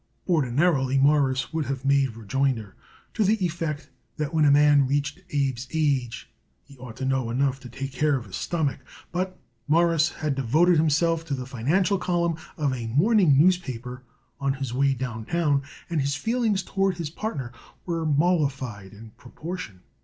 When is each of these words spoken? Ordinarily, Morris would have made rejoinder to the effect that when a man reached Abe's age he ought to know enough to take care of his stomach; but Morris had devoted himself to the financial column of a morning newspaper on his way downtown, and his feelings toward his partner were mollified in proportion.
Ordinarily, 0.27 0.97
Morris 0.97 1.53
would 1.53 1.67
have 1.67 1.85
made 1.85 2.17
rejoinder 2.17 2.75
to 3.13 3.23
the 3.23 3.35
effect 3.45 3.91
that 4.17 4.33
when 4.33 4.45
a 4.45 4.49
man 4.49 4.87
reached 4.87 5.19
Abe's 5.31 5.67
age 5.71 6.27
he 6.63 6.75
ought 6.79 6.95
to 6.95 7.05
know 7.05 7.29
enough 7.29 7.59
to 7.59 7.69
take 7.69 7.91
care 7.93 8.15
of 8.15 8.25
his 8.25 8.35
stomach; 8.35 8.79
but 9.11 9.39
Morris 9.67 10.09
had 10.09 10.33
devoted 10.33 10.77
himself 10.77 11.23
to 11.25 11.35
the 11.35 11.45
financial 11.45 11.99
column 11.99 12.35
of 12.57 12.73
a 12.73 12.87
morning 12.87 13.37
newspaper 13.37 14.01
on 14.39 14.53
his 14.53 14.73
way 14.73 14.95
downtown, 14.95 15.61
and 15.87 16.01
his 16.01 16.15
feelings 16.15 16.63
toward 16.63 16.97
his 16.97 17.11
partner 17.11 17.51
were 17.85 18.03
mollified 18.03 18.93
in 18.93 19.11
proportion. 19.17 19.81